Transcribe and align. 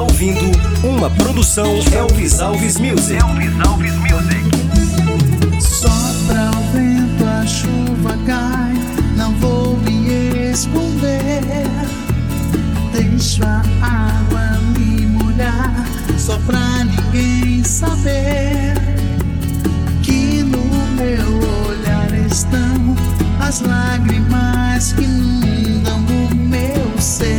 ouvindo 0.00 0.50
uma 0.82 1.08
produção 1.08 1.66
Elvis 1.92 2.40
Alves 2.40 2.78
Music. 2.78 3.14
Elvis 3.14 3.52
Alves 3.64 3.94
Music. 3.94 5.60
Sopra 5.60 6.50
o 6.50 6.72
vento, 6.72 7.24
a 7.24 7.46
chuva 7.46 8.18
cai, 8.26 8.74
não 9.16 9.32
vou 9.36 9.76
me 9.78 10.50
esconder. 10.50 11.44
Deixo 12.92 13.44
a 13.44 13.62
água 13.82 14.58
me 14.76 15.06
molhar, 15.06 15.86
só 16.18 16.36
pra 16.40 16.84
ninguém 16.84 17.62
saber 17.62 18.74
que 20.02 20.42
no 20.42 20.58
meu 20.96 21.68
olhar 21.68 22.12
estão 22.26 22.96
as 23.38 23.60
lágrimas 23.60 24.92
que 24.92 25.04
inundam 25.04 26.04
o 26.32 26.34
meu 26.34 27.00
ser 27.00 27.35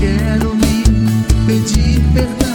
quero 0.00 0.54
lhe 0.54 0.84
pedir 1.44 2.00
perdão 2.14 2.47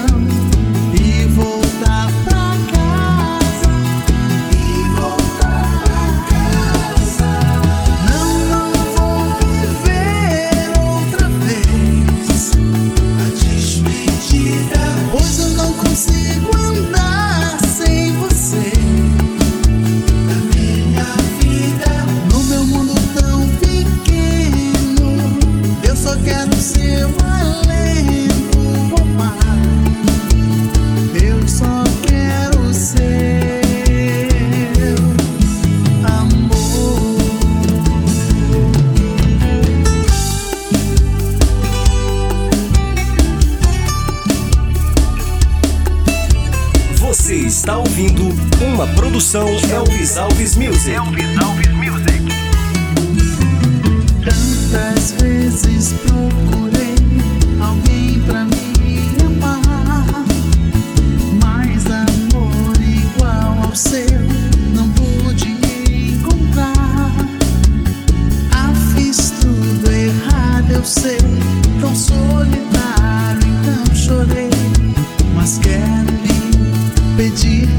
Você 47.24 47.36
está 47.36 47.78
ouvindo 47.78 48.22
uma 48.62 48.86
produção 48.86 49.48
Elvis 49.72 50.18
Alves 50.18 50.58
Music. 50.58 50.92
Elvis 50.92 51.38
Alves 51.42 51.70
Music. 51.70 52.22
Tantas 54.26 55.12
vezes 55.22 55.94
procurei 56.06 56.96
alguém 57.62 58.20
pra 58.26 58.44
me 58.44 59.16
amar, 59.26 60.26
mas 61.42 61.86
amor 61.86 62.76
igual 62.82 63.68
ao 63.70 63.74
seu 63.74 64.20
não 64.76 64.90
pude 64.90 65.48
encontrar. 65.48 67.10
Ah, 68.52 68.74
fiz 68.98 69.32
tudo 69.40 69.90
errado, 69.90 70.72
eu 70.72 70.84
sei, 70.84 71.20
tão 71.80 71.96
sou. 71.96 72.33